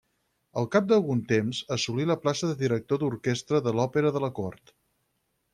[0.61, 4.79] Al cap d'algun temps, assolí la plaça de director d'orquestra de l'Òpera de la cort.